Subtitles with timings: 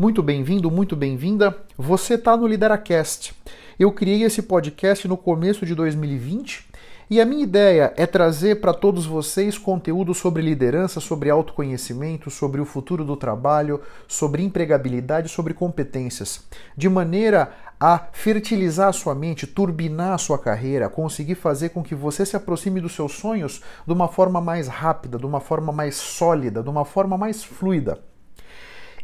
[0.00, 1.54] Muito bem-vindo, muito bem-vinda.
[1.76, 3.34] Você está no Lideracast.
[3.78, 6.66] Eu criei esse podcast no começo de 2020
[7.10, 12.62] e a minha ideia é trazer para todos vocês conteúdo sobre liderança, sobre autoconhecimento, sobre
[12.62, 19.46] o futuro do trabalho, sobre empregabilidade, sobre competências, de maneira a fertilizar a sua mente,
[19.46, 23.92] turbinar a sua carreira, conseguir fazer com que você se aproxime dos seus sonhos de
[23.92, 27.98] uma forma mais rápida, de uma forma mais sólida, de uma forma mais fluida.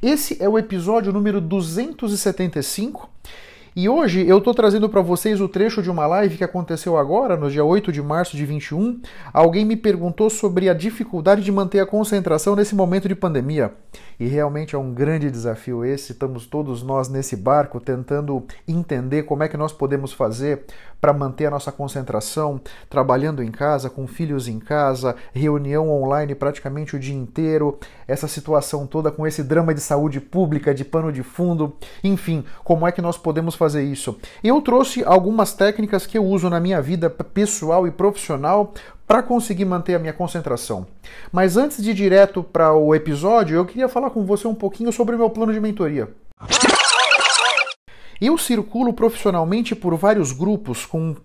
[0.03, 3.09] Esse é o episódio número 275
[3.79, 7.37] e hoje eu estou trazendo para vocês o trecho de uma live que aconteceu agora,
[7.37, 9.03] no dia 8 de março de 21.
[9.35, 13.75] Alguém me perguntou sobre a dificuldade de manter a concentração nesse momento de pandemia.
[14.19, 16.13] E realmente é um grande desafio esse.
[16.13, 20.65] Estamos todos nós nesse barco tentando entender como é que nós podemos fazer
[20.99, 22.59] para manter a nossa concentração,
[22.89, 28.87] trabalhando em casa, com filhos em casa, reunião online praticamente o dia inteiro, essa situação
[28.87, 33.03] toda com esse drama de saúde pública, de pano de fundo, enfim, como é que
[33.03, 34.17] nós podemos fazer fazer isso.
[34.45, 38.73] Eu trouxe algumas técnicas que eu uso na minha vida pessoal e profissional
[39.07, 40.87] para conseguir manter a minha concentração.
[41.33, 44.93] Mas antes de ir direto para o episódio, eu queria falar com você um pouquinho
[44.93, 46.09] sobre o meu plano de mentoria.
[48.21, 51.17] Eu circulo profissionalmente por vários grupos com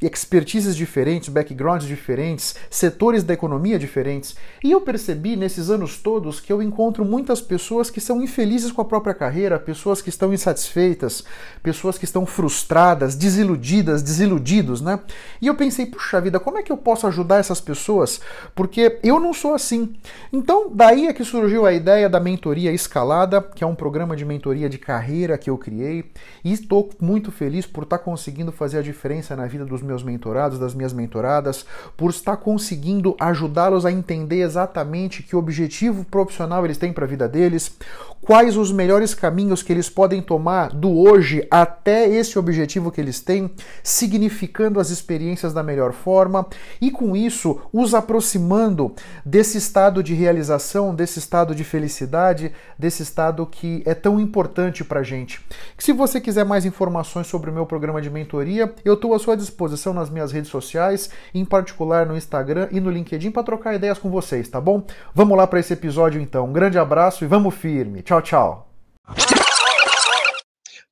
[0.00, 4.36] expertises diferentes, backgrounds diferentes, setores da economia diferentes.
[4.62, 8.82] E eu percebi nesses anos todos que eu encontro muitas pessoas que são infelizes com
[8.82, 11.24] a própria carreira, pessoas que estão insatisfeitas,
[11.62, 15.00] pessoas que estão frustradas, desiludidas, desiludidos, né?
[15.40, 18.20] E eu pensei, puxa vida, como é que eu posso ajudar essas pessoas?
[18.54, 19.94] Porque eu não sou assim.
[20.32, 24.24] Então, daí é que surgiu a ideia da mentoria escalada, que é um programa de
[24.24, 26.04] mentoria de carreira que eu criei,
[26.44, 30.58] e estou muito feliz por estar conseguindo fazer a diferença na vida dos meus mentorados,
[30.58, 31.64] das minhas mentoradas,
[31.96, 37.28] por estar conseguindo ajudá-los a entender exatamente que objetivo profissional eles têm para a vida
[37.28, 37.76] deles,
[38.20, 43.20] quais os melhores caminhos que eles podem tomar do hoje até esse objetivo que eles
[43.20, 43.50] têm,
[43.82, 46.46] significando as experiências da melhor forma
[46.80, 48.92] e com isso os aproximando
[49.24, 55.02] desse estado de realização, desse estado de felicidade, desse estado que é tão importante para
[55.02, 55.40] gente.
[55.78, 59.36] Se você quiser mais informações sobre o meu programa de mentoria, eu estou à sua
[59.36, 63.98] disposição nas minhas redes sociais, em particular no Instagram e no LinkedIn, para trocar ideias
[63.98, 64.82] com vocês, tá bom?
[65.14, 66.46] Vamos lá para esse episódio então.
[66.46, 68.02] Um grande abraço e vamos firme.
[68.02, 68.68] Tchau, tchau.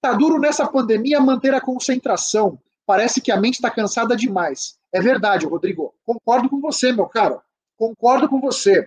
[0.00, 2.59] Tá duro nessa pandemia manter a concentração.
[2.87, 4.77] Parece que a mente está cansada demais.
[4.93, 5.94] É verdade, Rodrigo.
[6.05, 7.41] Concordo com você, meu caro.
[7.77, 8.87] Concordo com você.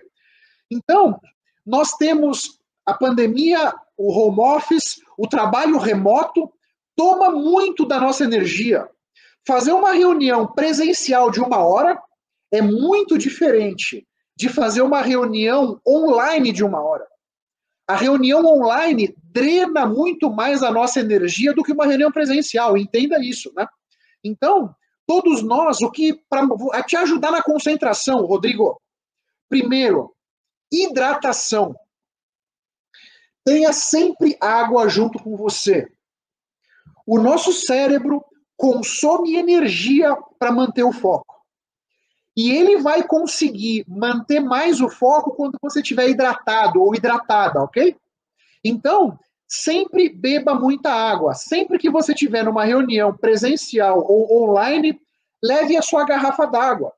[0.70, 1.20] Então,
[1.66, 6.50] nós temos a pandemia, o home office, o trabalho remoto,
[6.96, 8.88] toma muito da nossa energia.
[9.48, 11.98] Fazer uma reunião presencial de uma hora
[12.52, 17.06] é muito diferente de fazer uma reunião online de uma hora.
[17.88, 23.24] A reunião online drena muito mais a nossa energia do que uma reunião presencial, entenda
[23.24, 23.66] isso, né?
[24.22, 24.76] Então,
[25.06, 28.78] todos nós, o que para te ajudar na concentração, Rodrigo,
[29.48, 30.14] primeiro,
[30.70, 31.74] hidratação.
[33.46, 35.90] Tenha sempre água junto com você.
[37.06, 38.22] O nosso cérebro
[38.58, 41.38] consome energia para manter o foco.
[42.36, 47.96] E ele vai conseguir manter mais o foco quando você estiver hidratado ou hidratada, ok?
[48.64, 51.34] Então, sempre beba muita água.
[51.34, 55.00] Sempre que você estiver numa reunião presencial ou online,
[55.42, 56.92] leve a sua garrafa d'água.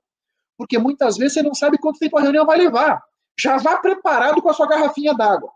[0.56, 3.02] Porque muitas vezes você não sabe quanto tempo a reunião vai levar.
[3.38, 5.50] Já vá preparado com a sua garrafinha d'água.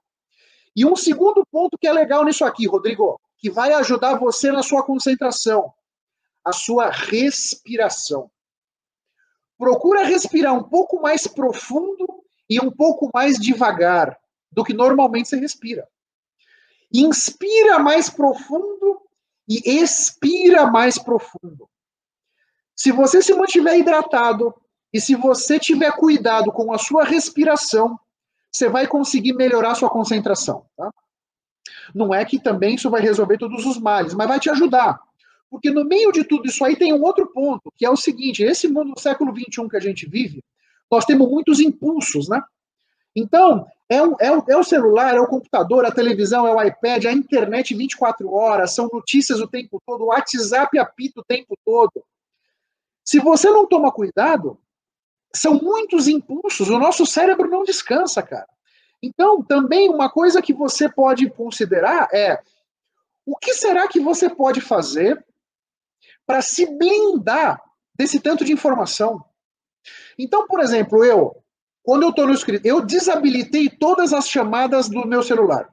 [0.76, 4.62] E um segundo ponto que é legal nisso aqui, Rodrigo, que vai ajudar você na
[4.62, 5.72] sua concentração,
[6.44, 8.30] a sua respiração.
[9.56, 12.06] Procura respirar um pouco mais profundo
[12.48, 14.18] e um pouco mais devagar
[14.50, 15.88] do que normalmente você respira.
[16.92, 19.00] Inspira mais profundo
[19.48, 21.68] e expira mais profundo.
[22.76, 24.54] Se você se mantiver hidratado
[24.92, 27.98] e se você tiver cuidado com a sua respiração,
[28.50, 30.66] você vai conseguir melhorar sua concentração.
[30.76, 30.90] Tá?
[31.94, 35.00] Não é que também isso vai resolver todos os males, mas vai te ajudar.
[35.54, 38.42] Porque no meio de tudo isso aí tem um outro ponto, que é o seguinte:
[38.42, 40.42] esse mundo do século XXI que a gente vive,
[40.90, 42.42] nós temos muitos impulsos, né?
[43.14, 46.60] Então, é, um, é, o, é, o, celular, é o computador, a televisão, é o
[46.60, 51.56] iPad, a internet 24 horas, são notícias o tempo todo, o WhatsApp apita o tempo
[51.64, 52.04] todo.
[53.04, 54.58] Se você não toma cuidado,
[55.32, 58.48] são muitos impulsos, o nosso cérebro não descansa, cara.
[59.00, 62.40] Então, também uma coisa que você pode considerar é
[63.24, 65.24] o que será que você pode fazer
[66.26, 67.60] para se blindar
[67.96, 69.24] desse tanto de informação.
[70.18, 71.36] Então, por exemplo, eu,
[71.82, 75.68] quando eu estou no escritório, eu desabilitei todas as chamadas do meu celular.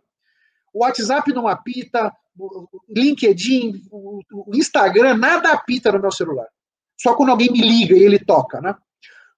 [0.73, 6.47] O WhatsApp não apita, o LinkedIn, o Instagram, nada apita no meu celular.
[6.99, 8.75] Só quando alguém me liga e ele toca, né?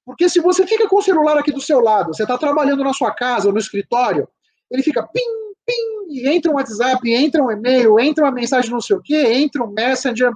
[0.05, 2.93] Porque se você fica com o celular aqui do seu lado, você está trabalhando na
[2.93, 4.27] sua casa ou no escritório,
[4.69, 5.21] ele fica pim,
[5.65, 9.15] pim, e entra um WhatsApp, entra um e-mail, entra uma mensagem não sei o quê,
[9.33, 10.31] entra um Messenger.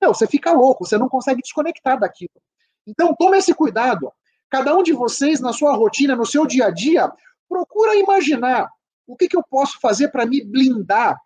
[0.00, 2.30] Não, você fica louco, você não consegue desconectar daquilo.
[2.86, 4.10] Então, tome esse cuidado.
[4.48, 7.10] Cada um de vocês, na sua rotina, no seu dia a dia,
[7.48, 8.68] procura imaginar
[9.06, 11.16] o que, que eu posso fazer para me blindar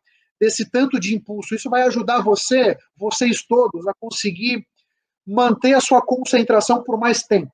[0.41, 1.55] desse tanto de impulso.
[1.55, 4.67] Isso vai ajudar você, vocês todos, a conseguir
[5.27, 7.53] manter a sua concentração por mais tempo.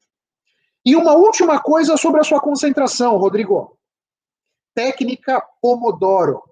[0.84, 3.78] E uma última coisa sobre a sua concentração, Rodrigo.
[4.74, 6.42] Técnica Pomodoro.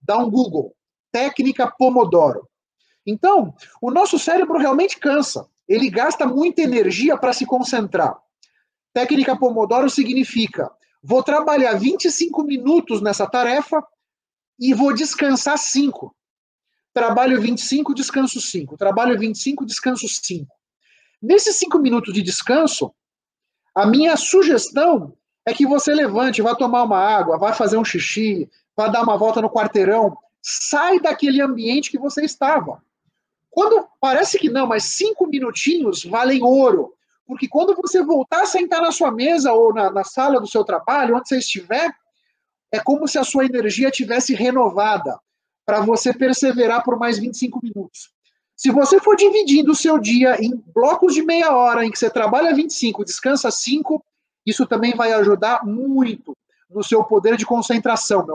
[0.00, 0.74] Dá um Google.
[1.12, 2.48] Técnica Pomodoro.
[3.06, 5.48] Então, o nosso cérebro realmente cansa.
[5.68, 8.16] Ele gasta muita energia para se concentrar.
[8.92, 10.70] Técnica Pomodoro significa:
[11.02, 13.84] vou trabalhar 25 minutos nessa tarefa
[14.58, 16.14] e vou descansar 5.
[16.92, 18.76] Trabalho 25, descanso 5.
[18.76, 20.46] Trabalho 25, descanso 5.
[21.20, 22.94] Nesses 5 minutos de descanso,
[23.74, 25.16] a minha sugestão
[25.46, 29.16] é que você levante, vá tomar uma água, vá fazer um xixi, vá dar uma
[29.16, 32.82] volta no quarteirão, sai daquele ambiente que você estava.
[33.52, 36.94] Quando parece que não, mas cinco minutinhos valem ouro.
[37.26, 40.64] Porque quando você voltar a sentar na sua mesa ou na, na sala do seu
[40.64, 41.92] trabalho, onde você estiver,
[42.72, 45.20] é como se a sua energia tivesse renovada
[45.66, 48.10] para você perseverar por mais 25 minutos.
[48.56, 52.08] Se você for dividindo o seu dia em blocos de meia hora, em que você
[52.08, 54.02] trabalha 25, descansa 5,
[54.46, 56.34] isso também vai ajudar muito
[56.70, 58.24] no seu poder de concentração.
[58.24, 58.34] Meu.